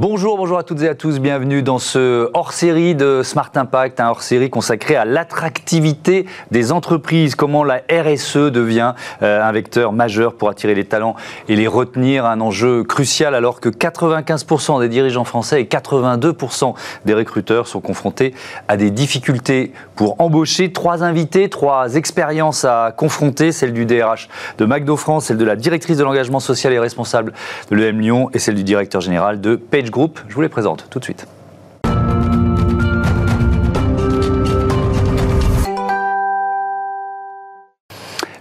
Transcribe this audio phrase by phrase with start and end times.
[0.00, 4.10] Bonjour, bonjour à toutes et à tous, bienvenue dans ce hors-série de Smart Impact, un
[4.10, 10.50] hors-série consacré à l'attractivité des entreprises, comment la RSE devient euh, un vecteur majeur pour
[10.50, 11.16] attirer les talents
[11.48, 17.14] et les retenir, un enjeu crucial alors que 95% des dirigeants français et 82% des
[17.14, 18.34] recruteurs sont confrontés
[18.68, 20.70] à des difficultés pour embaucher.
[20.70, 25.56] Trois invités, trois expériences à confronter, celle du DRH de McDo France, celle de la
[25.56, 27.32] directrice de l'engagement social et responsable
[27.72, 29.87] de l'EM Lyon et celle du directeur général de Page
[30.28, 31.26] Je vous les présente tout de suite.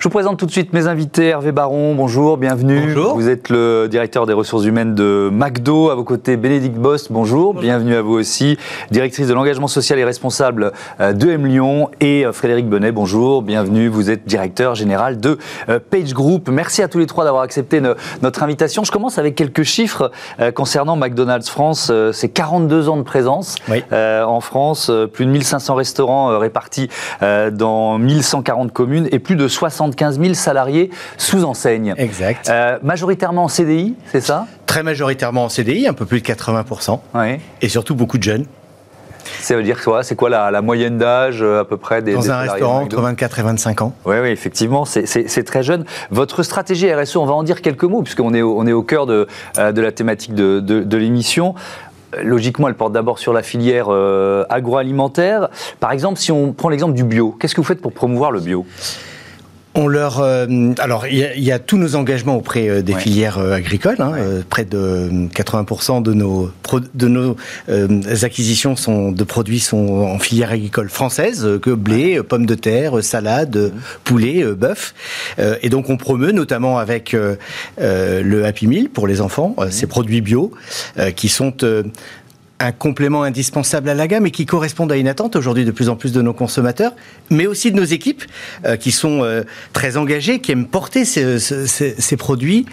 [0.07, 1.25] Vous présente tout de suite mes invités.
[1.25, 2.93] Hervé Baron, bonjour, bienvenue.
[2.95, 3.15] Bonjour.
[3.15, 5.89] Vous êtes le directeur des ressources humaines de McDo.
[5.89, 7.53] À vos côtés, Bénédicte Bost, bonjour.
[7.53, 8.57] Bienvenue à vous aussi.
[8.89, 10.71] Directrice de l'engagement social et responsable
[11.01, 11.89] euh, de M Lyon.
[11.99, 13.41] Et euh, Frédéric Bonnet, bonjour.
[13.41, 13.89] Bienvenue.
[13.89, 16.47] Vous êtes directeur général de euh, Page Group.
[16.47, 18.85] Merci à tous les trois d'avoir accepté no- notre invitation.
[18.85, 20.11] Je commence avec quelques chiffres
[20.55, 21.91] concernant McDonald's France.
[22.13, 23.83] C'est 42 ans de présence Oui.
[23.91, 26.87] en France, plus de 1500 restaurants répartis
[27.51, 29.49] dans 1140 communes et plus de
[29.97, 31.93] 75 000 salariés sous enseigne.
[31.97, 32.49] Exact.
[32.49, 34.45] Euh, majoritairement en CDI, c'est ça?
[34.67, 37.37] Très majoritairement en CDI, un peu plus de 80%, Oui.
[37.61, 38.45] et surtout beaucoup de jeunes.
[39.41, 40.03] Ça veut dire quoi?
[40.03, 42.81] C'est quoi la, la moyenne d'âge euh, à peu près des Dans des un restaurant
[42.83, 43.93] entre 24 et 25 ans.
[44.05, 45.83] Oui, oui, effectivement, c'est- très jeune.
[46.11, 48.83] Votre stratégie RSE, on va en dire quelques mots, puisqu'on est, au- on est au
[48.83, 51.55] cœur de, euh, de la thématique de, de- de l'émission.
[52.23, 55.49] Logiquement, elle porte d'abord sur la filière euh, agroalimentaire.
[55.81, 58.39] Par exemple, si on prend l'exemple du bio, qu'est-ce que vous faites pour promouvoir le
[58.39, 58.65] bio?
[59.79, 60.47] On leur, euh,
[60.79, 62.99] alors, il y, a- il y a tous nos engagements auprès euh, des Ouais.
[62.99, 63.97] filières euh, agricoles.
[63.99, 66.51] hein, euh, près de euh, 80% de nos,
[66.95, 67.37] de nos
[67.69, 67.87] euh,
[68.23, 73.55] acquisitions sont, de produits sont en filière agricole française, que blé, pommes de terre, salade,
[73.55, 73.69] euh,
[74.03, 74.95] poulet, bœuf.
[75.61, 77.15] Et donc, on promeut notamment avec
[77.77, 80.51] le Happy Meal pour les enfants, euh, ces produits bio
[81.15, 81.53] qui sont
[82.59, 85.89] un complément indispensable à la gamme et qui correspondent à une attente aujourd'hui de plus
[85.89, 86.93] en plus de nos consommateurs,
[87.29, 88.23] mais aussi de nos équipes
[88.65, 92.65] euh, qui sont euh, très engagées, qui aiment porter ces, ces- ces- produits,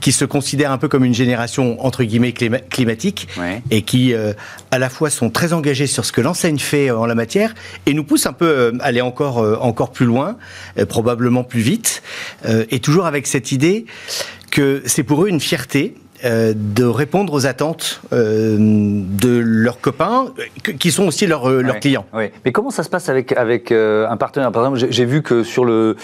[0.00, 3.62] qui se considèrent un peu comme une génération entre guillemets clima- climatique Ouais.
[3.70, 4.32] et qui euh,
[4.72, 7.54] à la fois sont très engagés sur ce que l'enseigne fait en la matière
[7.86, 10.36] et nous poussent un peu euh, à aller encore euh, encore plus loin,
[10.78, 12.02] euh, probablement plus vite,
[12.46, 13.86] euh, et toujours avec cette idée
[14.50, 20.26] que c'est pour eux une fierté euh, de répondre aux attentes euh, de leurs copains,
[20.78, 21.80] qui sont aussi leurs, euh, leurs Ouais.
[21.80, 22.04] clients.
[22.14, 22.24] Oui.
[22.44, 24.50] Mais comment ça se passe avec, avec un partenaire?
[24.52, 25.96] Par exemple, j'ai- vu que sur, le,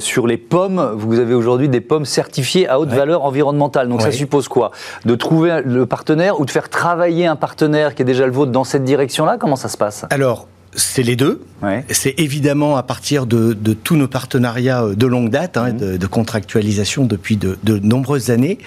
[0.00, 2.96] sur les pommes, vous avez aujourd'hui des pommes certifiées à haute Ouais.
[2.96, 3.88] valeur environnementale.
[3.88, 4.12] Donc ça Ouais.
[4.12, 4.70] suppose quoi?
[5.04, 8.52] De trouver le partenaire ou de faire travailler un partenaire qui est déjà le vôtre
[8.52, 9.36] dans cette direction-là?
[9.38, 10.04] Comment ça se passe?
[10.10, 11.40] Alors, c'est les deux.
[11.62, 11.84] Ouais.
[11.90, 15.62] C'est évidemment à partir de, de tous nos partenariats euh, de longue date, Mhm.
[15.64, 18.58] hein, de, de contractualisation depuis de, de nombreuses années.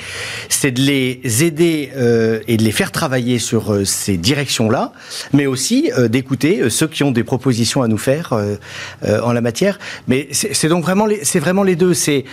[0.50, 4.94] C'est de les aider euh, et de les faire travailler sur euh, ces directions-là,
[5.34, 8.56] mais aussi euh, d'écouter euh, ceux qui ont des propositions à nous faire euh,
[9.04, 9.80] euh, en la matière.
[10.08, 11.94] Mais c'est c'est donc vraiment les, c'est vraiment les deux.
[11.94, 12.24] C'est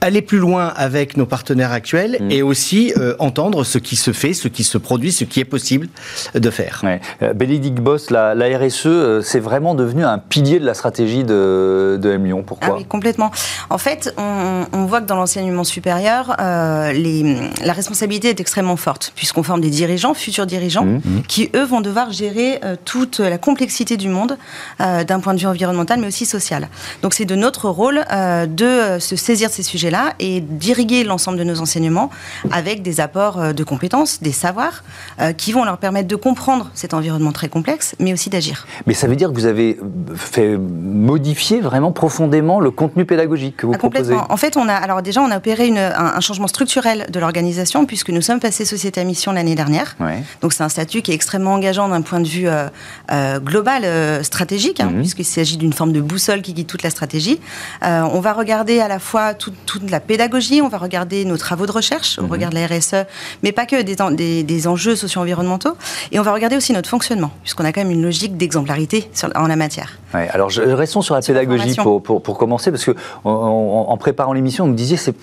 [0.00, 2.30] aller plus loin avec nos partenaires actuels Mhm.
[2.30, 5.44] et aussi euh, entendre ce qui se fait, ce qui se produit, ce qui est
[5.44, 5.88] possible
[6.34, 6.80] de faire.
[6.84, 7.00] Ouais.
[7.22, 11.24] Euh, Bénédicte Boss, la, la RSE, euh, c'est vraiment devenu un pilier de la stratégie
[11.24, 12.42] de, de M Lyon.
[12.46, 12.68] Pourquoi?
[12.72, 13.30] Ah oui, complètement.
[13.70, 18.76] En fait, on, on voit que dans l'enseignement supérieur, euh, les, la responsabilité est extrêmement
[18.76, 21.22] forte, puisqu'on forme des dirigeants, futurs dirigeants, Mhm.
[21.26, 24.36] qui, eux, vont devoir gérer euh, toute la complexité du monde,
[24.80, 26.68] euh, d'un point de vue environnemental, mais aussi social.
[27.02, 31.38] Donc c'est de notre rôle euh, de se saisir de ces sujets-là et d'irriguer l'ensemble
[31.38, 32.10] de nos enseignements
[32.50, 34.82] avec des apports euh, de compétences, des savoirs,
[35.20, 38.66] euh, qui vont leur permettre de comprendre cet environnement très complexe, mais aussi d'agir.
[38.86, 39.78] Mais ça veut dire que vous avez
[40.14, 44.32] fait modifier vraiment profondément le contenu pédagogique que vous Ah, proposez complètement.
[44.32, 47.20] En fait, on a alors déjà on a opéré une- un, un changement structurel de
[47.20, 49.94] l'organisation puisque nous sommes passés société à mission l'année dernière.
[50.00, 50.22] Ouais.
[50.40, 52.68] Donc c'est un statut qui est extrêmement engageant d'un point de vue euh,
[53.12, 55.00] euh, global, euh, stratégique, hein, Mhm.
[55.00, 57.38] puisqu'il s'agit d'une forme de boussole qui guide toute la stratégie.
[57.84, 61.36] Euh, on va regarder à la fois tout- toute la pédagogie, on va regarder nos
[61.36, 62.24] travaux de recherche, Mhm.
[62.24, 63.06] on regarde la RSE,
[63.42, 65.76] mais pas que des, des, des enjeux socio-environnementaux,
[66.12, 69.46] et on va regarder aussi notre fonctionnement, puisqu'on a quand même une logique d'exemplarité en
[69.46, 69.98] la matière.
[70.14, 72.94] Ouais, alors je- restons sur la Sur pédagogie pour, pour, pour commencer, parce que
[73.24, 75.14] en préparant l'émission, vous me disiez c'est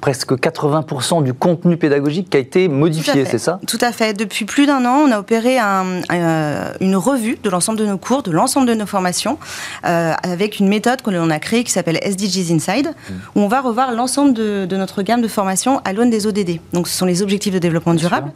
[0.00, 3.60] presque 80% du contenu pédagogique qui a été modifié, c'est ça?
[3.66, 4.14] Tout à fait.
[4.14, 7.98] Depuis plus d'un an, on a opéré un- un- une revue de l'ensemble de nos
[7.98, 9.38] cours, de l'ensemble de nos formations,
[9.84, 12.94] euh, avec une méthode que l'on a créée qui s'appelle SDGs Inside,
[13.34, 16.60] où on va revoir l'ensemble de, notre gamme de formation à l'aune des ODD.
[16.72, 18.32] Donc, ce sont les objectifs de développement durable.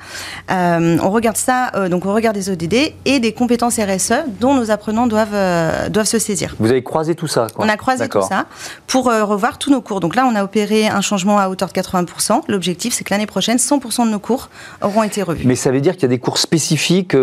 [0.50, 4.54] Euh, on regarde ça, euh, donc on regarde des ODD et des compétences RSE dont
[4.54, 6.54] nos apprenants doivent, doivent se saisir.
[6.58, 8.46] Vous avez croisé tout ça On a croisé tout ça
[8.86, 10.00] pour revoir tous nos cours.
[10.00, 12.42] Donc là, on a opéré un changement à hauteur de 80%.
[12.48, 14.50] L'objectif, c'est que l'année prochaine, 100% de nos cours
[14.82, 15.46] auront été revus.
[15.46, 17.16] Mais ça veut dire qu'il y a des cours spécifiques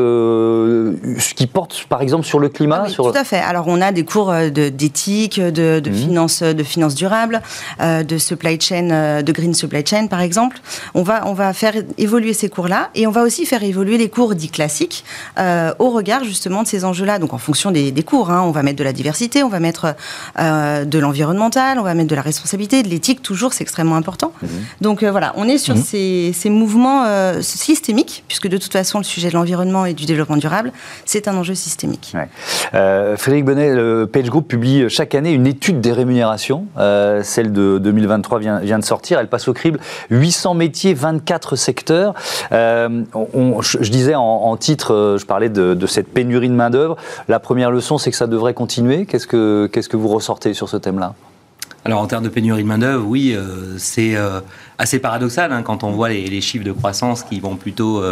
[1.35, 3.39] qui portent, par exemple, sur le climat ah Tout à fait.
[3.39, 5.93] Alors, on a des cours d'éthique, de, de, mmh.
[5.93, 7.41] finance, de finance durable,
[7.81, 10.57] euh, de supply chain, euh, de green supply chain par exemple.
[10.93, 14.09] On va, on va faire évoluer ces cours-là et on va aussi faire évoluer les
[14.09, 15.03] cours dits classiques
[15.37, 17.19] euh, au regard justement de ces enjeux-là.
[17.19, 18.41] Donc en fonction des, cours, hein.
[18.43, 19.95] on va mettre de la diversité, on va mettre
[20.37, 24.33] de l'environnemental, on va mettre de la responsabilité, de l'éthique, toujours c'est extrêmement important.
[24.41, 24.47] Mmh.
[24.81, 25.83] Donc voilà, on est sur mmh.
[25.83, 27.05] ces, ces, mouvements
[27.41, 30.71] systémiques, puisque de toute façon le sujet de l'environnement et du développement durable,
[31.05, 32.15] c'est un enjeu systémique.
[32.71, 36.65] Frédéric Bonnet, le Page Group publie chaque année une étude des rémunérations.
[36.77, 37.77] Euh, celle de
[38.11, 39.19] 2023 vient, de sortir.
[39.19, 39.79] Elle passe au crible
[40.09, 42.13] 800 métiers, 24 secteurs.
[42.51, 43.03] Euh,
[43.61, 46.97] je, disais en, titre, euh, je parlais de, cette pénurie de main-d'œuvre.
[47.27, 49.05] La première leçon, c'est que ça devrait continuer.
[49.05, 51.13] Qu'est-ce que, vous ressortez sur ce thème-là?
[51.83, 53.35] Alors en termes de pénurie de main-d'œuvre, oui,
[53.77, 54.15] c'est
[54.77, 58.03] assez paradoxal hein, quand on voit les, chiffres de croissance qui vont plutôt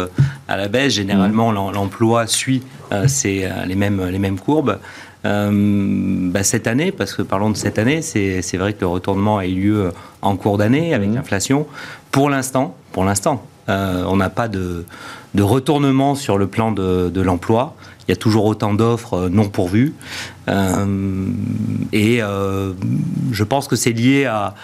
[0.48, 0.94] à la baisse.
[0.94, 4.78] Généralement, l'emploi suit les mêmes courbes.
[5.26, 9.38] Euh, bah, cette année, parce que parlons de cette année, c'est vrai que le retournement
[9.38, 11.14] a eu lieu en cours d'année avec mmh.
[11.14, 11.66] l'inflation.
[12.10, 14.84] Pour l'instant, pour l'instant, euh, on n'a pas de,
[15.34, 17.76] de, retournement sur le plan de, de l'emploi.
[18.08, 19.94] Il y a toujours autant d'offres euh, non pourvues.
[20.48, 21.26] Euh,
[21.92, 22.72] et euh,
[23.30, 24.54] je pense que c'est lié à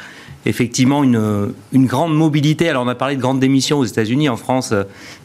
[0.45, 2.69] effectivement une, une, grande mobilité.
[2.69, 4.73] Alors on a parlé de grandes démissions aux États-Unis, en France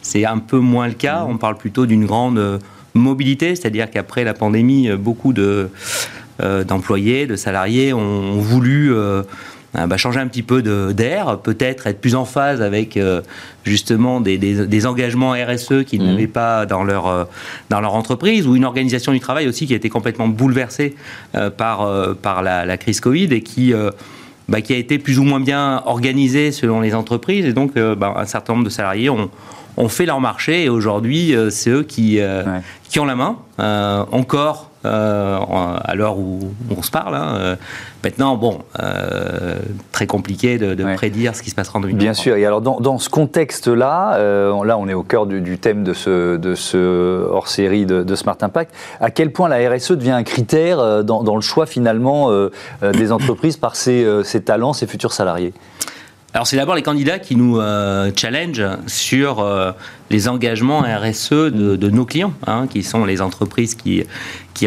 [0.02, 1.24] c'est un peu moins le cas.
[1.24, 1.30] Mmh.
[1.30, 2.60] On parle plutôt d'une grande
[2.94, 5.70] mobilité, c'est-à-dire qu'après la pandémie, euh, beaucoup de,
[6.42, 9.24] euh, d'employés, de salariés ont, voulu euh,
[9.74, 10.62] bah, changer un petit peu
[10.94, 13.00] d'air, peut-être être plus en phase avec
[13.64, 16.06] justement des, des, engagements RSE qu'ils mmh.
[16.06, 17.30] n'avaient pas dans leur,
[17.70, 20.96] dans leur entreprise, ou une organisation du travail aussi qui a été complètement bouleversée
[21.58, 23.74] par, par la, la, crise Covid et qui...
[24.50, 27.46] Bah, qui a été plus ou moins bien organisée selon les entreprises.
[27.46, 29.30] Et donc, bah, un certain nombre de salariés ont,
[29.78, 32.44] ont fait leur marché et aujourd'hui, euh, c'est eux qui, euh,
[32.90, 33.38] qui ont la main.
[33.60, 36.40] Euh, encore à l'heure où
[36.76, 37.14] on se parle.
[37.14, 37.56] Hein,
[38.04, 38.62] maintenant, bon,
[39.92, 42.00] très compliqué de, prédire ce qui se passera en 2020.
[42.00, 42.36] Bien sûr.
[42.36, 46.56] Et alors, dans, ce contexte-là, là, on est au cœur du, thème de ce, de
[46.56, 48.74] ce hors-série de, Smart Impact.
[49.00, 52.32] À quel point la RSE devient un critère dans, le choix finalement
[52.82, 55.54] des entreprises par ses, ses talents, ses futurs salariés?
[56.34, 59.72] Alors c'est d'abord les candidats qui nous euh, challenge sur euh,
[60.10, 64.06] les engagements RSE de, nos clients, hein, qui sont les entreprises qui,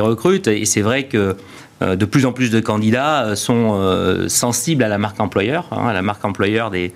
[0.00, 0.48] recrutent.
[0.48, 1.36] Et c'est vrai que
[1.80, 6.02] de plus en plus de candidats sont sensibles à la marque employeur, hein, à la
[6.02, 6.92] marque employeur des,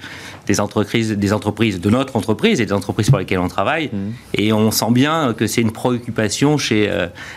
[0.47, 3.91] des, entreprises, des entreprises de notre entreprise et des entreprises pour lesquelles on travaille.
[3.93, 3.99] Mmh.
[4.35, 6.91] Et on sent bien que c'est une préoccupation chez,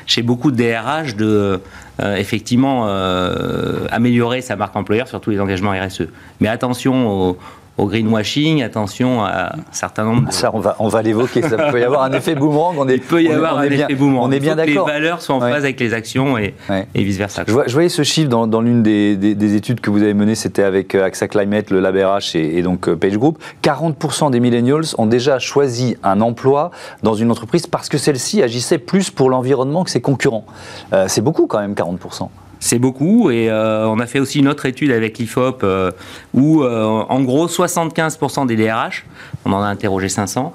[0.05, 1.59] chez beaucoup de DRH de
[2.01, 6.07] euh, effectivement euh, améliorer sa marque employeur sur tous les engagements RSE.
[6.39, 7.37] Mais attention aux,
[7.81, 10.31] au greenwashing, attention à un certain nombre de...
[10.31, 12.75] Ça, on va, on va l'évoquer, ça peut y avoir un effet boomerang.
[12.77, 14.29] On est, Il peut y avoir un effet boomerang.
[14.29, 14.85] On est bien d'accord.
[14.85, 16.53] Les valeurs soient en phase avec les actions et,
[16.93, 17.43] et vice-versa.
[17.47, 20.61] Je, voyais ce chiffre dans, dans l'une des, des, études que vous avez menées, c'était
[20.61, 23.41] avec euh, AXA Climate, le LabRH et, et donc Page Group.
[23.63, 26.69] 40% des millennials ont déjà choisi un emploi
[27.01, 30.45] dans une entreprise parce que celle-ci agissait plus pour l'environnement que ses concurrents.
[30.93, 32.29] Euh, c'est beaucoup quand même, 40%.
[32.63, 35.89] C'est beaucoup et euh, on a fait aussi une autre étude avec l'IFOP euh,
[36.35, 39.03] où euh, en gros 75% des DRH,
[39.45, 40.53] on en a interrogé 500,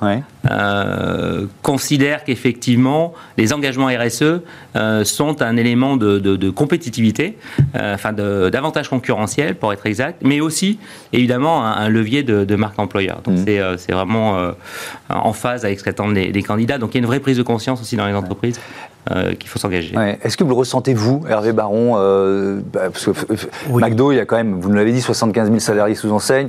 [1.62, 4.40] considèrent qu'effectivement les engagements RSE
[5.02, 7.36] sont un élément de, compétitivité,
[7.74, 10.78] enfin d'avantage concurrentiel pour être exact, mais aussi
[11.12, 13.20] évidemment un, levier de, marque employeur.
[13.24, 13.76] Donc mmh.
[13.78, 14.52] c'est vraiment
[15.10, 16.78] en phase avec ce qu'attendent les, les, candidats.
[16.78, 18.60] Donc il y a une vraie prise de conscience aussi dans les entreprises.
[19.12, 19.94] Euh, qu'il faut s'engager.
[20.24, 23.12] Est-ce que vous le ressentez, vous, Hervé Baron euh, bah, Parce que
[23.70, 26.48] McDo, il y a quand même, vous nous l'avez dit, 75 000 salariés sous enseigne.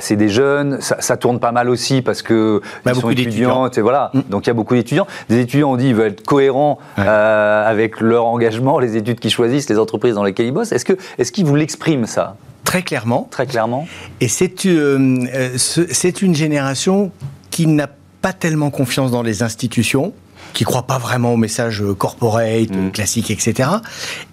[0.00, 3.68] C'est des jeunes, ça, tourne pas mal aussi parce que bah, sont étudiants.
[3.68, 4.10] Et voilà.
[4.14, 4.20] Mm.
[4.30, 5.06] Donc il y a beaucoup d'étudiants.
[5.28, 9.30] Des étudiants, on dit, ils veulent être cohérents euh, avec leur engagement, les études qu'ils
[9.30, 10.72] choisissent, les entreprises dans lesquelles ils bossent.
[10.72, 12.36] Est-ce qu'ils est vous l'expriment, ça?
[12.64, 13.28] Très clairement.
[13.30, 13.86] Très clairement.
[14.22, 17.10] Et c'est une génération
[17.50, 17.90] qui n'a
[18.22, 20.14] pas tellement confiance dans les institutions
[20.52, 22.90] qui croit pas vraiment au message corporate, mm.
[22.92, 23.70] classique, etc.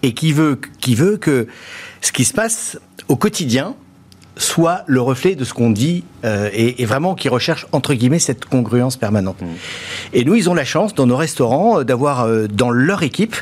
[0.03, 1.47] Et qui veut, qui veut que
[2.01, 3.75] ce qui se passe au quotidien
[4.37, 8.45] soit le reflet de ce qu'on dit euh, et, vraiment qui recherche entre guillemets cette
[8.45, 9.41] congruence permanente.
[9.41, 9.45] Mmh.
[10.13, 13.35] Et nous, ils ont la chance dans nos restaurants euh, d'avoir euh, dans leur équipe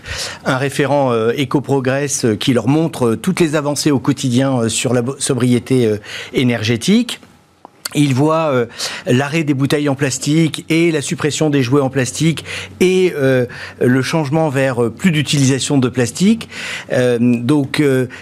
[0.46, 5.92] un référent EcoProgress qui leur montre toutes les avancées au quotidien sur la sobriété
[6.34, 7.20] énergétique
[7.94, 8.66] il voit euh,
[9.06, 12.44] l'arrêt des bouteilles en plastique et la suppression des jouets en plastique
[12.80, 13.46] et euh,
[13.80, 16.50] le changement vers euh, plus d'utilisation de plastique.
[17.20, 17.82] donc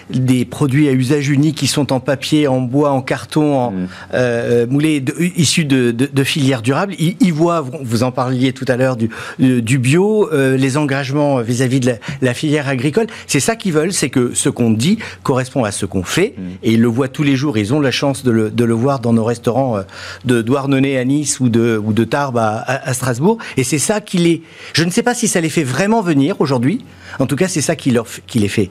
[0.09, 4.65] des produits à usage unique qui sont en papier, en bois, en carton, en mmh.
[4.69, 5.03] moulés
[5.37, 6.95] issus de, filières durables.
[6.97, 11.93] Il, voit, vous en parliez tout à l'heure du, du bio, les engagements vis-à-vis de
[12.21, 13.07] la, filière agricole.
[13.27, 16.33] C'est ça qu'ils veulent, c'est que ce qu'on dit correspond à ce qu'on fait.
[16.37, 16.41] Mmh.
[16.63, 17.57] Et ils le voient tous les jours.
[17.57, 19.83] Ils ont la chance de le, de le voir dans nos restaurants euh,
[20.25, 23.37] de Douarnenez à Nice ou de, de Tarbes à, Strasbourg.
[23.57, 24.43] Et c'est ça qui les...
[24.73, 26.85] Je ne sais pas si ça les fait vraiment venir aujourd'hui.
[27.19, 28.69] En tout cas, c'est ça qui, leur, qui les fait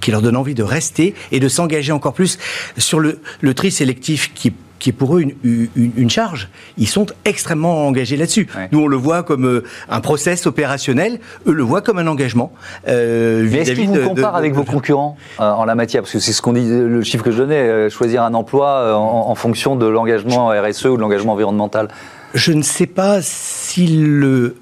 [0.00, 2.36] qui leur donne envie de rester et de s'engager encore plus
[2.76, 4.52] sur le, le tri sélectif qui
[4.82, 6.48] qui est pour eux une, une, charge.
[6.76, 8.48] Ils sont extrêmement engagés là-dessus.
[8.72, 12.52] Nous, on le voit comme euh, un process opérationnel, eux le voient comme un engagement.
[12.88, 16.02] Euh, Mais est-ce qu'ils vous comparent avec vos concurrents euh, en la matière?
[16.02, 18.98] Parce que c'est ce qu'on dit, le chiffre que je donnais, euh, choisir un emploi
[18.98, 21.86] en, fonction de l'engagement RSE ou de l'engagement environnemental.
[22.34, 24.56] Je ne sais pas s'ils le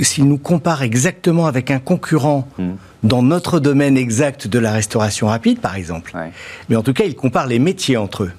[0.00, 2.72] s'il nous compare exactement avec un concurrent hmm.
[3.02, 6.12] dans notre domaine exact de la restauration rapide, par exemple.
[6.68, 8.32] Mais en tout cas, il compare les métiers entre eux.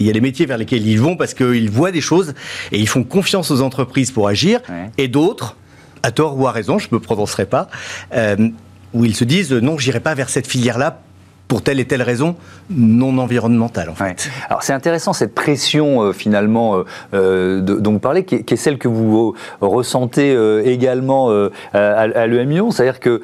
[0.00, 2.34] Il y a des métiers vers lesquels ils vont parce qu'ils voient des choses
[2.72, 4.60] et ils font confiance aux entreprises pour agir.
[4.98, 5.56] Et d'autres,
[6.02, 7.68] à tort ou à raison, je ne me prononcerai pas,
[8.14, 8.48] euh,
[8.94, 11.02] où ils se disent non, j'irai pas vers cette filière-là
[11.50, 12.36] pour telle et telle raison
[12.70, 13.90] non environnementale.
[13.90, 14.30] En fait.
[14.48, 18.78] Alors c'est intéressant cette pression euh, finalement euh, euh, dont vous parlez, qui est, celle
[18.78, 20.30] que vous ressentez
[20.64, 21.30] également
[21.72, 23.20] à, à l'EMION, c'est-à-dire que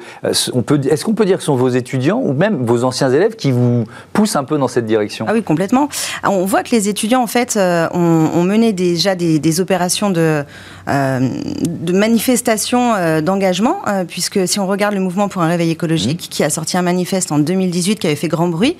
[0.53, 3.09] on peut, est-ce qu'on peut dire que ce sont vos étudiants ou même vos anciens
[3.09, 5.25] élèves qui vous poussent un peu dans cette direction?
[5.29, 5.87] Ah oui, complètement.
[6.25, 10.43] On voit que les étudiants en fait ont, mené déjà des, opérations de,
[10.87, 16.29] de manifestation d'engagement, puisque si on regarde le mouvement pour un réveil écologique, mmh.
[16.29, 18.75] qui a sorti un manifeste en 2018 qui avait fait grand bruit,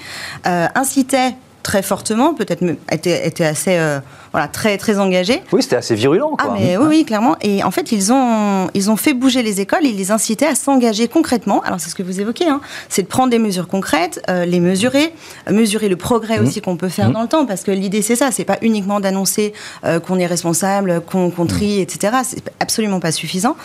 [0.46, 1.36] euh, incitait
[1.68, 4.00] très fortement, peut-être était, était assez euh,
[4.32, 5.44] voilà, très, très engagé.
[5.52, 6.30] Oui, c'était assez virulent.
[6.38, 6.52] Quoi.
[6.52, 7.36] Ah, mais oui, oui, clairement.
[7.42, 10.56] Et en fait, ils ont, ils ont fait bouger les écoles, ils les incitaient à
[10.56, 11.62] s'engager concrètement.
[11.64, 12.62] Alors, c'est ce que vous évoquez, hein.
[12.88, 15.14] c'est de prendre des mesures concrètes, euh, les mesurer,
[15.52, 16.44] mesurer le progrès mmh.
[16.44, 17.14] aussi qu'on peut faire mmh.
[17.14, 19.52] dans le temps, parce que l'idée, c'est ça, c'est pas uniquement d'annoncer
[19.84, 21.82] euh, qu'on est responsable, qu'on trie, mmh.
[21.82, 22.18] etc.
[22.24, 23.58] C'est absolument pas suffisant.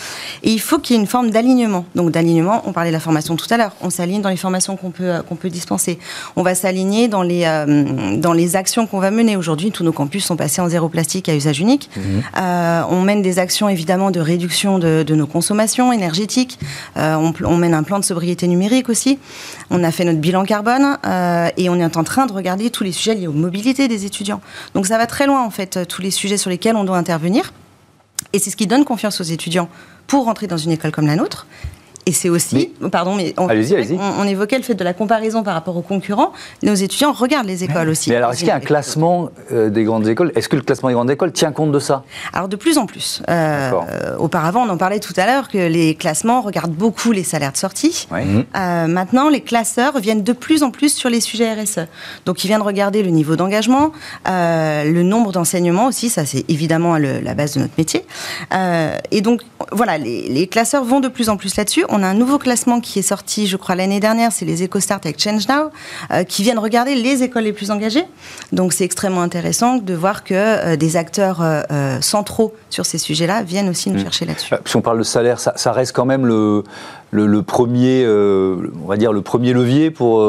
[0.42, 1.84] Et il faut qu'il y ait une forme d'alignement.
[1.94, 4.76] Donc, d'alignement, on parlait de la formation tout à l'heure, on s'aligne dans les formations
[4.76, 6.00] qu'on peut, qu'on peut dispenser.
[6.34, 9.36] On va s'aligner dans les, euh, dans les actions qu'on va mener.
[9.36, 11.90] Aujourd'hui, tous nos campus sont passés en zéro plastique à usage unique.
[11.96, 12.22] Mhm.
[12.36, 16.58] Euh, on mène des actions évidemment de réduction de, nos consommations énergétiques.
[16.96, 19.18] Euh, on, mène un plan de sobriété numérique aussi.
[19.70, 22.84] On a fait notre bilan carbone euh, et on est en train de regarder tous
[22.84, 24.40] les sujets liés aux mobilités des étudiants.
[24.74, 27.52] Donc ça va très loin en fait, tous les sujets sur lesquels on doit intervenir.
[28.32, 29.68] Et c'est ce qui donne confiance aux étudiants
[30.06, 31.46] pour rentrer dans une école comme la nôtre.
[32.04, 35.76] Et c'est aussi, pardon, mais on, on, évoquait le fait de la comparaison par rapport
[35.76, 36.32] aux concurrents.
[36.64, 38.10] Nos étudiants regardent les écoles aussi.
[38.10, 40.32] Mais alors, est-ce qu'il y a un classement euh, des grandes écoles?
[40.34, 42.02] Est-ce que le classement des grandes écoles tient compte de ça?
[42.32, 43.22] Alors, de plus en plus.
[43.30, 43.70] Euh,
[44.18, 47.56] auparavant, on en parlait tout à l'heure que les classements regardent beaucoup les salaires de
[47.56, 48.08] sortie.
[48.12, 51.86] Euh, maintenant, les classeurs viennent de plus en plus sur les sujets RSE.
[52.26, 53.92] Donc, ils viennent regarder le niveau d'engagement,
[54.26, 56.08] le nombre d'enseignements aussi.
[56.08, 58.04] Ça, c'est évidemment la base de notre métier.
[59.12, 62.14] et donc, voilà, les, les classeurs vont de plus en plus là-dessus on a un
[62.14, 65.70] nouveau classement qui est sorti, je crois, l'année dernière, c'est les EcoStart avec Change Now,
[66.10, 68.04] euh, qui viennent regarder les écoles les plus engagées.
[68.50, 73.42] Donc c'est extrêmement intéressant de voir que euh, des acteurs euh, centraux sur ces sujets-là
[73.42, 74.04] viennent aussi nous mmh.
[74.04, 74.54] chercher là-dessus.
[74.64, 76.64] Si on parle de salaire, ça, reste quand même le,
[77.10, 80.26] le, premier, on va dire le premier levier pour,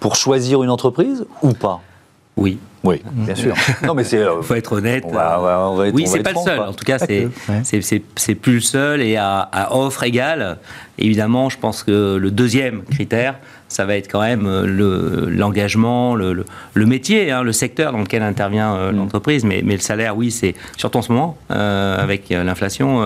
[0.00, 1.80] pour choisir une entreprise ou pas?
[2.36, 2.58] Oui.
[2.82, 3.54] Oui, bien sûr.
[3.82, 4.18] Non, mais c'est.
[4.18, 5.04] Euh, faut être honnête.
[5.92, 6.60] oui, c'est pas le seul.
[6.60, 6.98] En tout cas,
[7.64, 10.58] c'est plus le seul et à, offre égale.
[10.98, 13.36] Évidemment, je pense que le deuxième critère,
[13.68, 16.44] ça va être quand même euh, l'engagement, le,
[16.74, 18.96] le, métier, hein, le secteur dans lequel intervient euh, mm.
[18.96, 19.44] l'entreprise.
[19.44, 23.02] Mais, mais, le salaire, oui, c'est surtout en ce moment, avec l'inflation.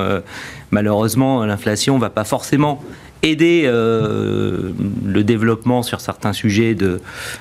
[0.70, 2.82] malheureusement, l'inflation va pas forcément
[3.24, 4.70] aider euh,
[5.04, 7.00] le développement sur certains sujets de,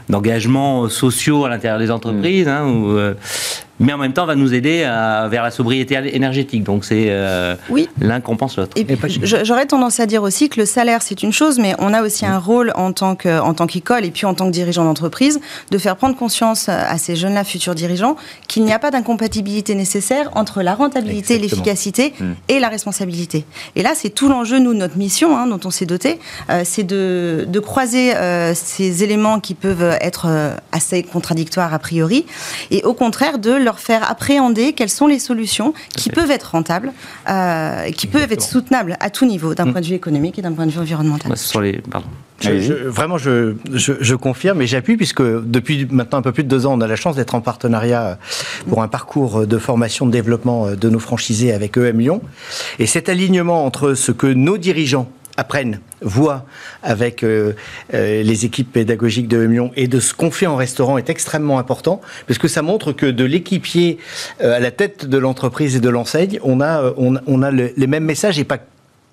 [0.09, 2.47] d'engagement sociaux à l'intérieur des entreprises.
[2.47, 3.13] Hein, euh,
[3.79, 6.63] mais en même temps va nous aider à, vers la sobriété énergétique.
[6.63, 7.89] Donc c'est euh, oui.
[7.99, 8.71] l'un compense l'autre.
[8.75, 11.93] Et puis j'aurais tendance à dire aussi que le salaire c'est une chose, mais on
[11.93, 14.51] a aussi un rôle en tant que en tant qu'école et puis en tant que
[14.51, 15.39] dirigeant d'entreprise
[15.71, 18.15] de faire prendre conscience à ces jeunes-là, futurs dirigeants,
[18.47, 22.31] qu'il n'y a pas d'incompatibilité nécessaire entre la rentabilité, l'efficacité mm.
[22.49, 23.45] et la responsabilité.
[23.75, 26.83] Et là c'est tout l'enjeu, nous, notre mission hein, dont on s'est doté, euh, c'est
[26.83, 32.25] de, de, croiser euh, ces éléments qui peuvent être euh, assez contradictoires a priori,
[32.71, 36.91] et au contraire de leur faire appréhender quelles sont les solutions qui peuvent être rentables,
[37.29, 39.71] euh, qui peuvent être soutenables à tout niveau, d'un mm.
[39.71, 41.31] point de vue économique et d'un point de vue environnemental.
[41.59, 41.81] les...
[42.85, 46.73] vraiment, je, je, confirme et j'appuie puisque depuis maintenant un peu plus de deux ans,
[46.73, 48.17] on a la chance d'être en partenariat
[48.67, 52.21] pour un parcours de formation, de développement de nos franchisés avec EM Lyon.
[52.79, 56.45] Et cet alignement entre ce que nos dirigeants apprennent, voient
[56.83, 57.53] avec euh,
[57.93, 61.57] euh, les équipes pédagogiques de Lyon et de ce qu'on fait en restaurant est extrêmement
[61.59, 63.97] important parce que ça montre que de l'équipier
[64.41, 68.05] euh, à la tête de l'entreprise et de l'enseigne, on a, on, a les mêmes
[68.05, 68.59] messages et pas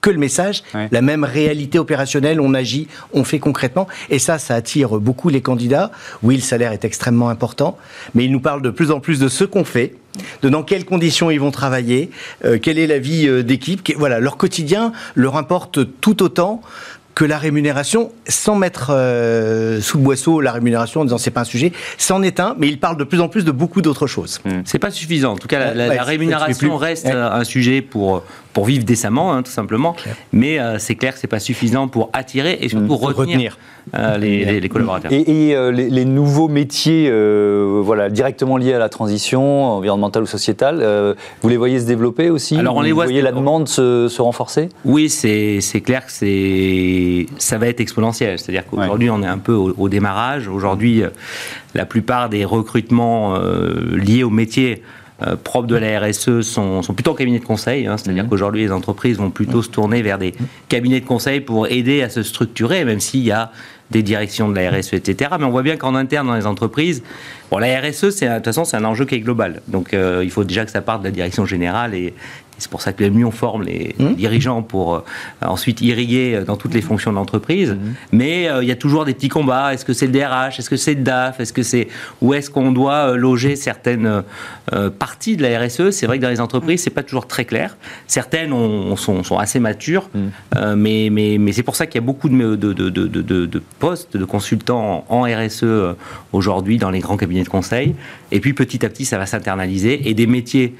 [0.00, 3.86] que le message, la même réalité opérationnelle, on agit, on fait concrètement.
[4.08, 5.90] Et ça, ça attire beaucoup les candidats.
[6.22, 7.76] Oui, le salaire est extrêmement important,
[8.14, 9.96] mais ils nous parlent de plus en plus de ce qu'on fait,
[10.42, 12.10] de dans quelles conditions ils vont travailler,
[12.44, 13.92] euh, quelle est la vie euh, d'équipe.
[13.96, 16.62] Voilà, leur quotidien leur importe tout autant
[17.20, 21.42] que la rémunération, sans mettre euh, sous le boisseau la rémunération en disant c'est pas
[21.42, 24.06] un sujet, c'en est un, mais il parle de plus en plus de beaucoup d'autres
[24.06, 24.40] choses.
[24.46, 24.62] Hmm.
[24.64, 25.32] C'est pas suffisant.
[25.32, 28.22] En tout cas, la, rémunération reste un sujet pour
[28.52, 29.94] pour vivre décemment, hein, tout simplement.
[30.32, 33.58] Mais euh, c'est clair que c'est pas suffisant pour attirer et surtout mmh, retenir,
[33.94, 35.12] euh, les, collaborateurs.
[35.12, 37.10] Et, euh, les, nouveaux métiers,
[37.82, 42.56] voilà, directement liés à la transition environnementale ou sociétale, vous les voyez se développer aussi
[42.56, 43.04] Alors on les voit.
[43.04, 44.68] Vous voyez la demande se, renforcer?
[44.84, 46.26] Oui, c'est clair que c'est
[47.38, 48.38] ça va être exponentiel.
[48.38, 50.48] C'est-à-dire qu'aujourd'hui on est un peu au, au démarrage.
[50.48, 51.02] Aujourd'hui,
[51.74, 53.38] la plupart des recrutements
[53.94, 54.82] liés au métier
[55.22, 57.86] euh, propres de la RSE sont, sont plutôt en cabinet de conseil.
[57.86, 57.98] Hein.
[57.98, 58.30] C'est-à-dire mhm.
[58.30, 60.34] qu'aujourd'hui, les entreprises vont plutôt se tourner vers des
[60.68, 63.52] cabinets de conseil pour aider à se structurer, même s'il y a
[63.90, 65.32] des directions de la RSE, etc.
[65.38, 67.02] Mais on voit bien qu'en interne, dans les entreprises,
[67.50, 69.60] bon, la RSE, de toute façon, c'est un enjeu qui est global.
[69.68, 72.14] Donc, euh, il faut déjà que ça parte de la direction générale et,
[72.60, 74.14] c'est pour ça que les on forme les mmh.
[74.14, 75.00] dirigeants pour euh,
[75.42, 77.72] ensuite irriguer euh, dans toutes les fonctions de l'entreprise.
[77.72, 77.78] Mmh.
[78.12, 79.74] Mais euh, il y a toujours des petits combats.
[79.74, 81.88] Est-ce que c'est le DRH Est-ce que c'est le DAF Est-ce que c'est
[82.20, 84.22] où est-ce qu'on doit loger certaines
[84.98, 87.76] parties de la RSE C'est vrai que dans les entreprises, c'est pas toujours très clair.
[88.06, 88.50] Certaines
[88.96, 90.74] sont, sont, assez matures, mmh.
[90.74, 92.90] mais, mais, mais c'est pour ça qu'il y a beaucoup de, de, de,
[93.46, 95.64] de, postes de consultants en RSE
[96.32, 97.94] aujourd'hui dans les grands cabinets de conseil.
[98.32, 100.74] Et puis petit à petit, ça va s'internaliser et des métiers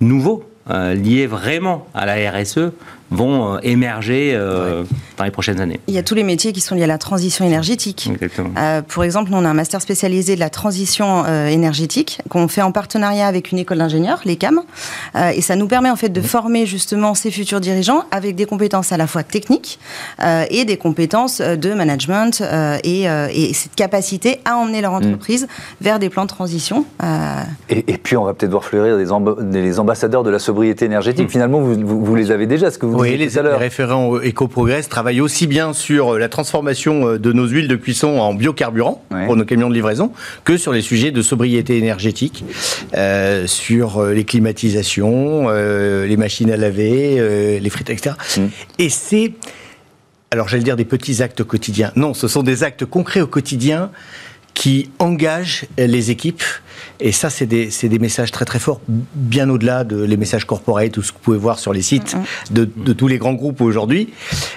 [0.00, 2.72] nouveaux euh, liés vraiment à la RSE
[3.14, 4.84] vont euh, émerger euh,
[5.16, 5.80] dans les prochaines années.
[5.86, 8.10] Il y a tous les métiers qui sont liés à la transition énergétique.
[8.58, 12.62] Euh, pour exemple, nous, on a un master spécialisé de la transition énergétique qu'on fait
[12.62, 14.60] en partenariat avec une école d'ingénieurs, l'ECAM.
[15.34, 18.92] et ça nous permet en fait de former justement ces futurs dirigeants avec des compétences
[18.92, 19.78] à la fois techniques
[20.50, 22.42] et des compétences de management
[22.82, 23.06] et,
[23.54, 24.96] cette capacité à emmener leur mm.
[24.96, 25.46] entreprise
[25.80, 26.84] vers des plans de transition.
[27.68, 31.26] Et, puis, on va peut-être voir fleurir des, ambassadeurs de la sobriété énergétique.
[31.26, 31.30] Mm.
[31.30, 32.70] Finalement, vous, vous, vous, les avez déjà.
[32.70, 37.18] Ce que vous oui, les, référents EcoProgress travaillent aussi bien sur euh, la transformation euh,
[37.18, 40.12] de nos huiles de cuisson en biocarburant pour nos camions de livraison
[40.44, 42.44] que sur les sujets de sobriété énergétique,
[42.96, 48.16] euh, sur les climatisations, les machines à laver, les frites, etc.
[48.36, 48.40] Mm.
[48.78, 49.32] Et c'est,
[50.30, 51.92] alors j'allais dire des petits actes quotidiens.
[51.96, 53.90] Non, ce sont des actes concrets au quotidien
[54.54, 56.44] qui engagent les équipes
[57.00, 60.92] et ça, c'est des, des, messages très très forts, bien au-delà de les messages corporate,
[60.92, 62.16] tout ce que vous pouvez voir sur les sites
[62.50, 64.12] de, de tous les grands groupes aujourd'hui.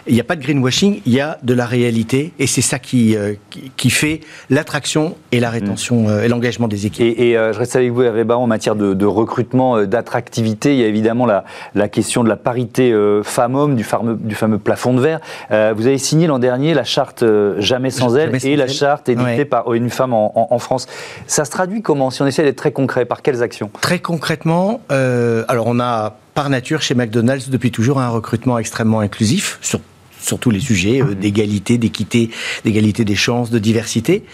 [0.07, 2.79] Il n'y a pas de greenwashing, il y a de la réalité, et c'est ça
[2.79, 3.33] qui, euh,
[3.75, 7.05] qui, fait l'attraction et la rétention euh, et l'engagement des équipes.
[7.17, 10.73] Et, et euh, je reste avec vous, Hervé en matière de, de recrutement, d'attractivité.
[10.73, 11.45] Il y a évidemment la,
[11.75, 15.19] la question de la parité femmes-hommes, du fameux, du fameux plafond de verre.
[15.49, 17.23] vous avez signé l'an dernier la charte
[17.59, 20.87] Jamais sans elle et la charte éditée par ONU Femmes en, en, France.
[21.25, 22.09] Ça se traduit comment?
[22.09, 26.17] Si on essaie d'être très concret, par quelles actions Très concrètement, euh, alors on a
[26.33, 29.79] par nature chez McDonald's depuis toujours un recrutement extrêmement inclusif sur
[30.19, 32.31] sur tous les sujets euh, d'égalité, d'équité,
[32.65, 34.25] d'égalité des chances, de diversité.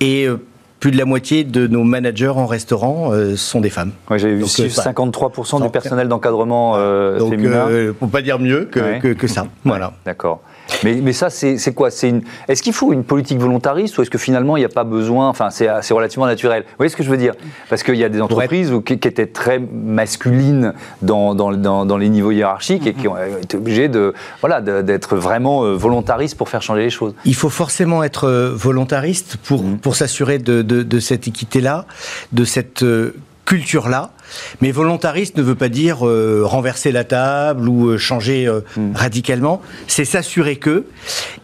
[0.00, 0.38] Et euh,
[0.80, 3.92] plus de la moitié de nos managers en restaurant sont des femmes.
[4.10, 6.76] Ouais, J'avais vu 53% du personnel d'encadrement
[7.18, 7.68] donc, féminin.
[7.70, 9.46] ne peut pas dire mieux que, que, ça.
[9.64, 9.94] Voilà.
[10.04, 10.42] D'accord.
[10.84, 11.90] Mais, mais ça, c'est quoi?
[12.02, 12.22] Une...
[12.48, 15.28] Est-ce qu'il faut une politique volontariste ou est-ce que finalement il n'y a pas besoin
[15.28, 16.62] Enfin, c'est relativement naturel?
[16.66, 17.34] Vous voyez ce que je veux dire?
[17.68, 22.32] Parce qu'il y a des entreprises qui, étaient très masculines dans, dans, dans, les niveaux
[22.32, 26.82] hiérarchiques et qui ont été obligées de, voilà, d'être vraiment euh, volontaristes pour faire changer
[26.82, 27.14] les choses.
[27.24, 29.78] Il faut forcément être euh, volontariste pour, mmh.
[29.78, 31.86] pour s'assurer de, de, de, cette équité-là,
[32.32, 34.10] de cette euh, culture-là.
[34.60, 38.92] Mais volontariste ne veut pas dire euh, renverser la table ou euh, changer euh, hmm.
[38.94, 39.62] radicalement.
[39.86, 40.84] C'est s'assurer que,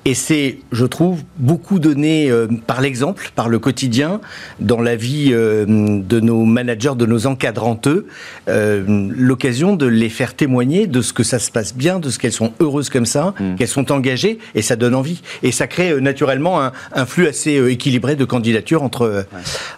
[0.05, 2.31] et c'est, je trouve, beaucoup donné
[2.67, 4.21] par l'exemple, par le quotidien,
[4.59, 8.07] dans la vie de nos managers, de nos encadranteux,
[8.49, 12.33] l'occasion de les faire témoigner de ce que ça se passe bien, de ce qu'elles
[12.33, 13.55] sont heureuses comme ça, hmm.
[13.55, 15.23] qu'elles sont engagées, et ça donne envie.
[15.43, 19.27] Et ça crée naturellement un, flux assez équilibré de candidatures entre,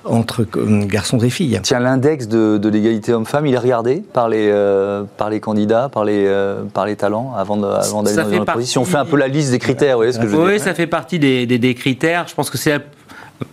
[0.05, 0.47] entre
[0.87, 1.61] garçons et filles.
[1.63, 5.89] Tiens, l'index de, de l'égalité homme-femme, il est regardé par les, euh, par les candidats,
[5.89, 8.83] par les, euh, par les talents avant d'aller dans une position.
[8.83, 10.87] On fait un peu la liste des critères, oui, ce que je Oui, ça fait
[10.87, 12.27] partie des, des, critères.
[12.29, 12.79] Je pense que c'est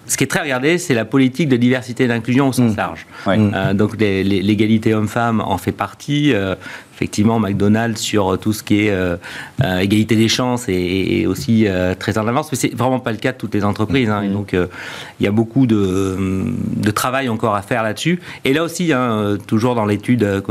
[0.08, 2.78] ce qui est très regardé, c'est la politique de diversité et d'inclusion au sens mmh.
[2.78, 3.08] large.
[3.28, 6.34] Euh, donc l'égalité homme-femme en fait partie
[7.02, 9.16] effectivement, McDonald's sur tout ce qui est euh,
[9.64, 13.18] euh, égalité des chances est, aussi euh, très en avance, mais c'est vraiment pas le
[13.18, 14.08] cas de toutes les entreprises.
[14.08, 14.22] Hein.
[14.22, 14.34] et mm-hmm.
[14.34, 16.16] donc, il y a beaucoup de,
[16.94, 18.20] travail encore à faire là-dessus.
[18.46, 20.44] Et là aussi, hein, toujours dans l'étude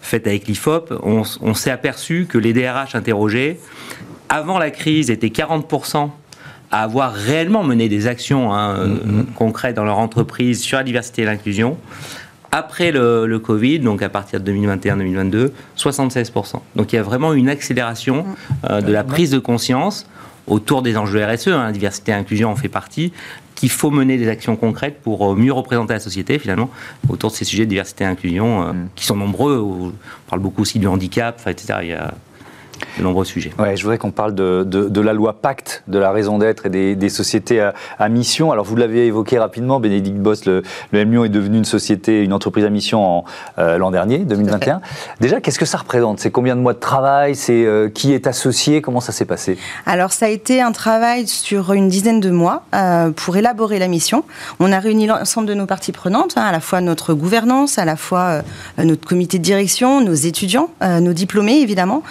[0.00, 3.60] faite avec l'IFOP, on, s'est aperçu que les DRH interrogés,
[4.28, 6.10] avant la crise, étaient 40%
[6.72, 9.34] à avoir réellement mené des actions hein, mm-hmm.
[9.36, 11.76] concrètes dans leur entreprise sur la diversité et l'inclusion.
[12.54, 16.60] Après le, Covid, donc à partir de 2021-2022, 76%.
[16.76, 18.26] Donc il y a vraiment une accélération
[18.68, 20.06] euh, de la prise de conscience
[20.46, 23.10] autour des enjeux RSE, hein, diversité et inclusion en fait partie,
[23.54, 26.68] qu'il faut mener des actions concrètes pour euh, mieux représenter la société finalement
[27.08, 28.88] autour de ces sujets de diversité et inclusion euh, mm.
[28.96, 29.58] qui sont nombreux.
[29.58, 29.92] On
[30.28, 31.78] parle beaucoup aussi du handicap, etc.
[31.80, 32.12] Il y a
[32.98, 33.52] de nombreux sujets.
[33.58, 36.70] Ouais, je voudrais qu'on parle de, de, la loi Pacte, de la raison d'être et
[36.70, 37.60] des, des sociétés
[37.98, 38.52] à, mission.
[38.52, 42.32] Alors, vous l'avez évoqué rapidement, Bénédicte Boss, le, le M est devenu une société, une
[42.32, 43.24] entreprise à mission
[43.58, 44.80] euh, l'an dernier, 2021.
[45.20, 46.20] Déjà, qu'est-ce que ça représente?
[46.20, 47.34] C'est combien de mois de travail?
[47.34, 48.82] C'est euh, qui est associé?
[48.82, 49.58] Comment ça s'est passé?
[49.86, 53.88] Alors, ça a été un travail sur une dizaine de mois euh, pour élaborer la
[53.88, 54.24] mission.
[54.60, 57.84] On a réuni l'ensemble de nos parties prenantes, hein, à la fois notre gouvernance, à
[57.84, 58.42] la fois
[58.78, 62.02] notre comité de direction, nos étudiants, nos diplômés, évidemment,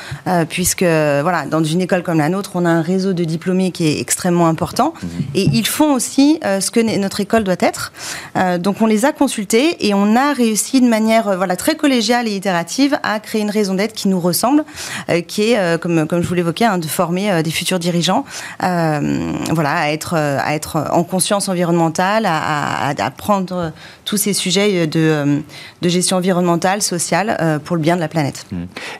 [0.49, 3.71] puis puisque voilà, dans une école comme la nôtre, on a un réseau de diplômés
[3.71, 5.09] qui est extrêmement important, mhm.
[5.33, 7.91] et ils font aussi euh, ce que notre école doit être.
[8.35, 11.75] Euh, donc on les a consultés et on a réussi de manière euh, voilà très
[11.75, 14.63] collégiale et itérative à créer une raison d'être qui nous ressemble,
[15.27, 18.23] qui est comme comme je vous l'évoquais, hein, de former des futurs dirigeants,
[18.59, 23.71] voilà, à être à être en conscience environnementale, à, à, prendre
[24.05, 25.41] tous ces sujets de,
[25.81, 28.45] de gestion environnementale, sociale pour le bien de la planète.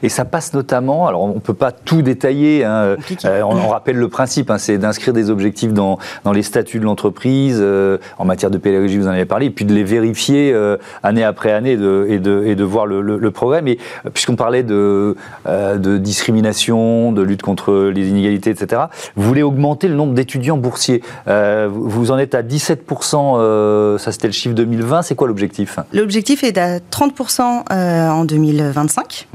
[0.02, 2.64] Et ça passe notamment, alors on peut pas tout détailler.
[2.64, 2.96] Hein.
[3.24, 6.84] Euh, on, rappelle le principe, hein, c'est d'inscrire des objectifs dans, dans, les statuts de
[6.84, 10.52] l'entreprise, euh, en matière de pédagogie, vous en avez parlé, et puis de les vérifier
[10.52, 13.68] euh, année après année de, et, de, et de voir le, le, programme.
[13.68, 13.78] Et
[14.12, 18.82] puisqu'on parlait de, de discrimination, de lutte contre les inégalités, etc.,
[19.16, 21.02] vous voulez augmenter le nombre d'étudiants boursiers.
[21.26, 25.02] vous en êtes à 17%, ça c'était le chiffre 2020.
[25.02, 25.78] C'est quoi l'objectif?
[25.92, 29.28] L'objectif est à 30% en 2025.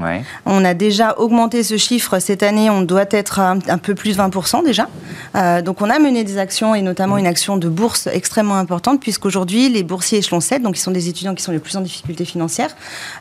[0.46, 4.22] On a déjà augmenté ce chiffre cette année, on doit être un, peu plus de
[4.22, 4.88] 20% déjà.
[5.34, 9.00] Euh, donc on a mené des actions et notamment une action de bourse extrêmement importante
[9.00, 11.80] puisqu'aujourd'hui les boursiers échelon 7, donc qui sont des étudiants qui sont les plus en
[11.80, 12.74] difficulté financière,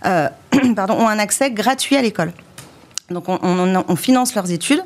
[0.05, 0.29] euh,
[0.75, 2.31] pardon, ont un accès gratuit à l'école.
[3.09, 4.81] Donc on, finance leurs études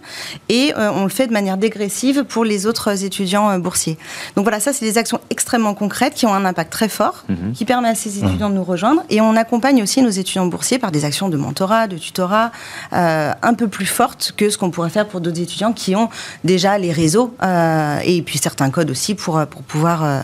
[0.47, 3.97] et euh, on le fait de manière dégressive pour les autres étudiants euh, boursiers.
[4.35, 7.53] Donc voilà, ça c'est des actions extrêmement concrètes qui ont un impact très fort, mhm.
[7.53, 9.01] qui permet à ces étudiants de nous rejoindre.
[9.09, 12.51] Et on accompagne aussi nos étudiants boursiers par des actions de mentorat, de tutorat,
[12.93, 16.09] euh, un peu plus fortes que ce qu'on pourrait faire pour d'autres étudiants qui ont
[16.43, 17.33] déjà les réseaux
[18.03, 20.23] et puis certains codes aussi pour, pour pouvoir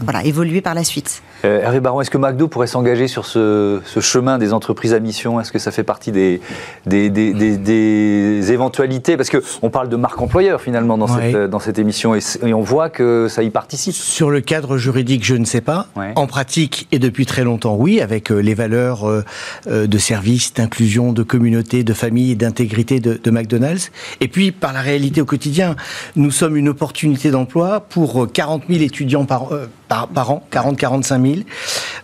[0.00, 1.22] voilà, évoluer par la suite.
[1.44, 5.40] Euh, Hervé Baron, est-ce que McDo pourrait s'engager sur ce, chemin des entreprises à mission?
[5.40, 6.40] Est-ce que ça fait partie des,
[6.86, 9.16] des, éventualités?
[9.16, 12.20] Parce qu'on parle de marque employeur finalement dans, cette, dans cette émission et,
[12.52, 13.94] on voit que ça y participe.
[13.94, 15.86] Sur le cadre juridique, je ne sais pas.
[16.16, 19.24] En pratique, et depuis très longtemps, oui, avec euh, les valeurs euh,
[19.66, 23.92] de service, d'inclusion, de communauté, de famille et d'intégrité de, McDonald's.
[24.20, 25.76] Et puis, par la réalité au quotidien,
[26.16, 29.39] nous sommes une opportunité d'emploi pour 40 000 étudiants par,
[29.88, 31.40] par, par an, 40-45 000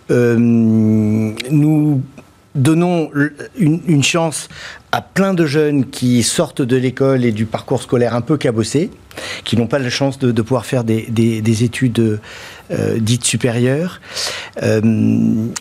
[0.09, 2.01] euh, nous
[2.55, 3.11] donnons
[3.57, 4.49] une, chance
[4.91, 8.89] à plein de jeunes qui sortent de l'école et du parcours scolaire un peu cabossé,
[9.43, 12.19] qui n'ont pas la chance de, pouvoir faire des, études
[12.71, 14.01] euh, dites supérieures.
[14.63, 14.81] Euh,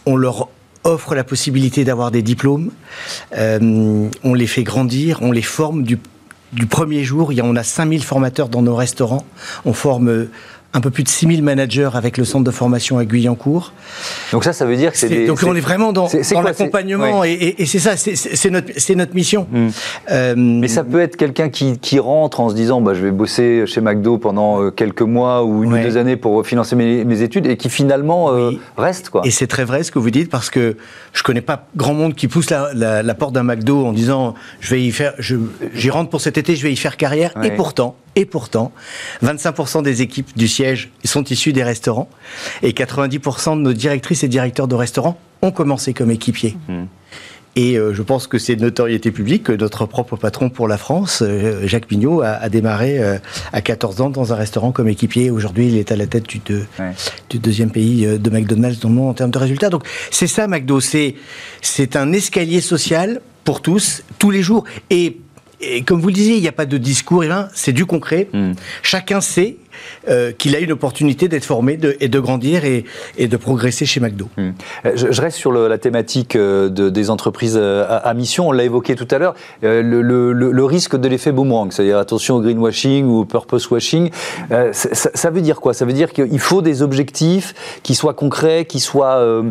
[0.07, 0.49] on leur
[0.85, 2.71] offre la possibilité d'avoir des diplômes,
[3.33, 5.99] on les fait grandir, on les forme du,
[6.71, 7.33] premier jour.
[7.33, 9.27] Il y a, on a 5000 formateurs dans nos restaurants.
[9.65, 10.29] On forme
[10.73, 13.73] un peu plus de 6000 managers avec le centre de formation à Guyancourt.
[14.33, 15.27] Donc ça, ça veut dire que c'est des...
[15.27, 19.47] Donc on est vraiment dans, dans l'accompagnement et, c'est ça, c'est notre, notre, mission.
[19.51, 19.69] Hmm.
[20.11, 23.11] Euh, Mais ça peut être quelqu'un qui, qui, rentre en se disant bah, je vais
[23.11, 27.23] bosser chez McDo pendant euh, quelques mois ou une ou deux années pour financer mes,
[27.23, 29.09] études et qui finalement euh, reste.
[29.09, 29.23] Quoi.
[29.25, 30.77] Et c'est très vrai ce que vous dites parce que
[31.15, 34.75] je connais pas grand monde qui pousse la, la, porte d'un McDo en disant je
[34.75, 37.33] vais y faire, j'y rentre pour cet été, je vais y faire carrière.
[37.43, 38.73] Et pourtant, et pourtant,
[39.23, 40.66] 25% des équipes du siège
[41.05, 42.09] sont issues des restaurants
[42.63, 46.57] et 90% de nos directrices et directeurs de restaurants ont commencé comme équipiers.
[46.69, 46.85] Mmh.
[47.57, 50.77] Et euh, je pense que c'est de notoriété publique que notre propre patron pour la
[50.77, 53.17] France, euh, Jacques Pignot, a, démarré euh,
[53.55, 55.31] à 14 ans dans un restaurant comme équipier.
[55.31, 56.41] Aujourd'hui, il est à la tête du,
[57.31, 59.71] du, deuxième pays de McDonald's dans le monde en termes de résultats.
[59.71, 60.81] Donc c'est ça, McDo.
[60.81, 64.65] C'est un escalier social pour tous, tous les jours.
[64.91, 65.17] Et
[65.59, 67.25] et comme vous le disiez, il n'y a pas de discours,
[67.55, 68.29] c'est du concret.
[68.35, 68.53] Hmm.
[68.83, 69.57] Chacun sait
[70.09, 72.85] euh, qu'il a une opportunité d'être formé et de grandir et,
[73.19, 74.29] de progresser chez McDo.
[74.37, 74.51] Hmm.
[74.85, 78.49] Euh, je, reste sur la thématique euh, des entreprises à, mission.
[78.49, 79.35] On l'a évoqué tout à l'heure.
[79.63, 84.11] Le, risque de l'effet boomerang, c'est-à-dire attention au greenwashing ou au purpose washing.
[84.73, 85.75] Ça, veut dire quoi?
[85.75, 89.43] Ça veut dire qu'il faut des objectifs qui soient concrets, qui soient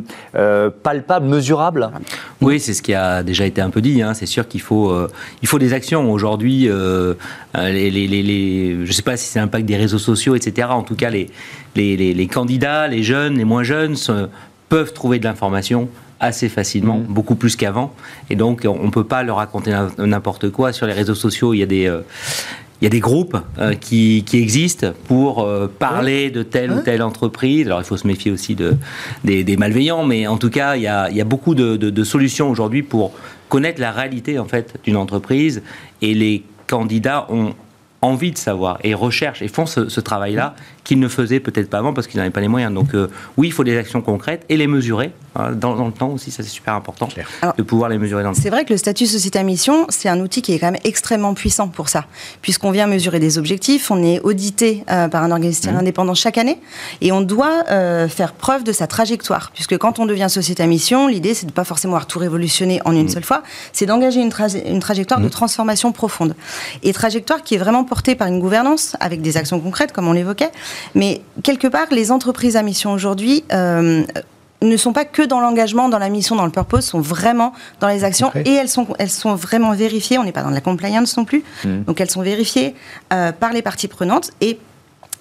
[0.83, 1.89] palpables, mesurables?
[2.41, 4.01] Oui, c'est ce qui a déjà été un peu dit.
[4.01, 4.13] Hein.
[4.13, 4.93] C'est sûr qu'il faut,
[5.41, 6.11] il faut des actions.
[6.11, 6.69] Aujourd'hui,
[7.53, 10.67] les, je ne sais pas si c'est l'impact des réseaux sociaux etc.
[10.71, 11.29] En tout cas, les,
[11.75, 13.95] les, candidats, les jeunes, les moins jeunes,
[14.69, 17.03] peuvent trouver de l'information assez facilement, mmh.
[17.03, 17.93] beaucoup plus qu'avant.
[18.29, 20.73] Et donc, on ne peut pas leur raconter n'importe quoi.
[20.73, 21.87] Sur les réseaux sociaux, il y a des...
[21.87, 22.01] Euh,
[22.81, 27.01] il y a des groupes euh, qui, existent pour euh, parler de telle ou telle
[27.01, 27.67] entreprise.
[27.67, 28.75] Alors il faut se méfier aussi de,
[29.23, 33.13] des, malveillants, mais en tout cas, il y a, beaucoup de, de solutions aujourd'hui pour
[33.47, 35.63] connaître la réalité en fait d'une entreprise.
[36.01, 37.53] Et les candidats ont
[38.01, 40.55] envie de savoir et recherchent et font ce, travail-là
[40.85, 42.73] qu'ils ne faisaient peut-être pas avant parce qu'ils n'avaient pas les moyens.
[42.73, 46.11] Donc euh, oui, il faut des actions concrètes et les mesurer hein, dans, le temps
[46.11, 47.09] aussi, ça c'est super important
[47.57, 48.41] de pouvoir les mesurer dans le temps.
[48.41, 50.81] C'est vrai que le statut société à mission, c'est un outil qui est quand même
[50.85, 52.05] extrêmement puissant pour ça,
[52.41, 55.75] puisqu'on vient mesurer des objectifs, on est audité euh, par un organisme mmh.
[55.75, 56.59] indépendant chaque année
[57.01, 60.67] et on doit euh, faire preuve de sa trajectoire, puisque quand on devient société à
[60.67, 63.09] mission, l'idée c'est de pas forcément avoir tout révolutionner en une mmh.
[63.09, 63.41] seule fois,
[63.73, 64.31] c'est d'engager une,
[64.67, 65.31] une, trajectoire de mmh.
[65.31, 66.35] transformation profonde
[66.83, 70.13] et trajectoire qui est vraiment portée par une gouvernance avec des actions concrètes comme on
[70.13, 70.51] l'évoquait
[70.93, 74.03] mais quelque part, les entreprises à mission aujourd'hui euh,
[74.61, 77.87] ne sont pas que dans l'engagement, dans la mission, dans le purpose, sont vraiment dans
[77.87, 80.17] les actions et elles sont, elles sont vraiment vérifiées.
[80.17, 81.43] On n'est pas dans la compliance non plus.
[81.63, 81.83] Mmh.
[81.83, 82.75] Donc elles sont vérifiées
[83.13, 84.59] euh, par les parties prenantes et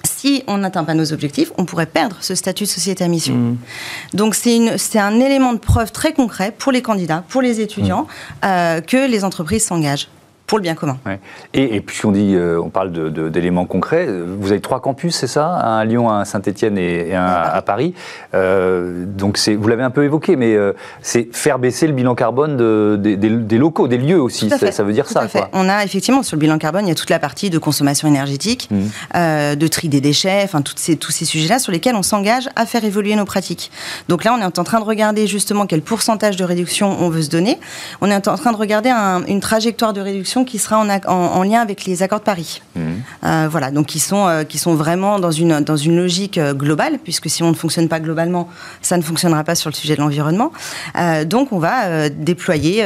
[0.05, 3.35] si on n'atteint pas nos objectifs, on pourrait perdre ce statut de société à mission.
[3.35, 3.57] Mmh.
[4.13, 8.47] Donc c'est un élément de preuve très concret pour les candidats, pour les étudiants, mmh.
[8.47, 10.09] euh, que les entreprises s'engagent
[10.47, 10.99] pour le bien commun.
[11.55, 12.93] Et, et puisqu'on dit, euh, on parle
[13.31, 15.47] d'éléments concrets, vous avez trois campus, c'est ça?
[15.47, 17.95] Un à Lyon, un à Saint-Etienne et, un à Paris.
[18.35, 22.57] Euh, donc vous l'avez un peu évoqué, mais euh, c'est faire baisser le bilan carbone
[22.57, 24.51] de, des, locaux, des lieux aussi.
[24.51, 25.27] Ça, veut dire ça.
[25.29, 25.49] Quoi.
[25.53, 28.07] On a effectivement sur le bilan carbone, il y a toute la partie de consommation
[28.07, 29.57] énergétique, mmh.
[29.57, 32.85] de tri des déchets, enfin ces, tous ces sujets-là sur lesquels on s'engage à faire
[32.85, 33.71] évoluer nos pratiques.
[34.09, 37.23] Donc là, on est en train de regarder justement quel pourcentage de réduction on veut
[37.23, 37.59] se donner.
[38.03, 38.91] On est en train de regarder
[39.27, 42.63] une trajectoire de réduction qui sera en, lien avec les accords de Paris.
[42.75, 42.81] Mmh.
[43.25, 46.53] Euh, voilà, donc qui sont, euh, qui sont vraiment dans une, dans une logique euh,
[46.53, 48.49] globale, puisque si on ne fonctionne pas globalement,
[48.83, 50.51] ça ne fonctionnera pas sur le sujet de l'environnement.
[51.27, 52.85] donc on va déployer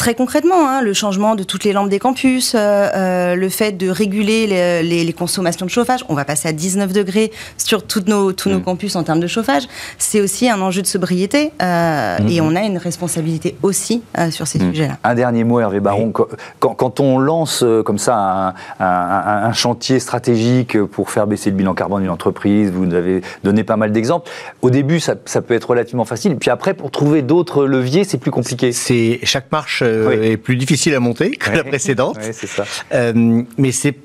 [0.00, 3.72] Très concrètement, hein, le changement de toutes les lampes des campus, euh, euh, le fait
[3.72, 4.46] de réguler
[4.82, 8.60] les, consommations de chauffage, on va passer à 19 degrés sur toutes nos, tous nos
[8.60, 8.62] mm.
[8.62, 9.64] campus en termes de chauffage,
[9.98, 12.32] c'est aussi un enjeu de sobriété euh, mm-hmm.
[12.32, 14.70] et on a une responsabilité aussi sur ces mm.
[14.70, 14.96] sujets-là.
[15.04, 16.14] Un dernier mot, Hervé Baron.
[16.60, 22.10] Quand, on lance comme ça un, chantier stratégique pour faire baisser le bilan carbone d'une
[22.10, 24.30] entreprise, vous nous avez donné pas mal d'exemples,
[24.62, 28.16] au début ça, ça, peut être relativement facile, puis après pour trouver d'autres leviers, c'est
[28.16, 28.72] plus compliqué.
[28.72, 32.18] C'est Chaque marche euh, est plus difficile à monter que la précédente.
[32.32, 32.64] ça.
[32.92, 33.96] Euh, mais c'est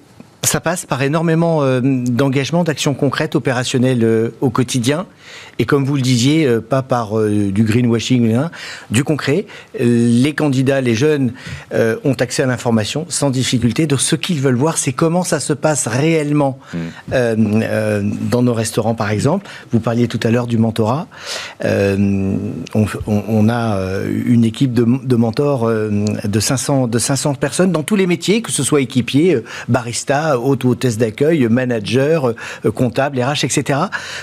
[0.44, 5.08] ça passe par énormément euh, d'engagement, d'actions concrètes, opérationnelles au quotidien.
[5.60, 8.36] Et comme vous le disiez, euh, pas par du greenwashing,
[8.92, 9.46] du concret.
[9.80, 11.34] Les candidats, les jeunes
[11.74, 13.88] ont accès à l'information sans difficulté.
[13.88, 17.30] Donc ce qu'ils veulent voir, c'est comment ça se passe réellement mm.
[18.30, 19.48] dans nos restaurants, par exemple.
[19.72, 21.08] Vous parliez tout à l'heure du mentorat.
[21.64, 23.80] On, a
[24.26, 28.52] une équipe de, de mentors de 500, de 500 personnes dans tous les métiers, que
[28.52, 32.34] ce soit équipier, barista, hôte ou hôtesse d'accueil, manager,
[32.66, 33.80] euh, comptable, RH, etc.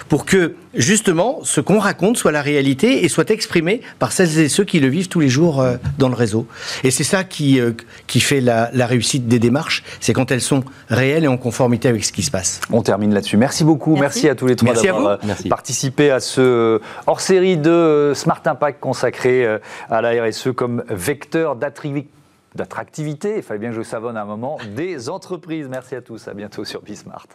[0.09, 4.49] Pour que, justement, ce qu'on raconte soit la réalité et soit exprimé par celles et
[4.49, 6.47] ceux qui le vivent tous les jours euh, dans le réseau.
[6.85, 7.73] Et c'est ça qui, euh,
[8.07, 11.89] qui fait la, la réussite des démarches, c'est quand elles sont réelles et en conformité
[11.89, 12.61] avec ce qui se passe.
[12.71, 13.37] On termine là-dessus.
[13.37, 13.97] Merci beaucoup.
[13.97, 14.29] Merci, Merci.
[14.29, 19.47] à tous les trois d'avoir euh, participé à ce hors-série de Smart Impact consacré
[19.91, 24.59] à la RSE comme vecteur d'attractivité, il fallait bien que je savonne à un moment,
[24.75, 25.69] des entreprises.
[25.69, 26.29] Merci à tous.
[26.29, 27.27] À bientôt sur Bismart.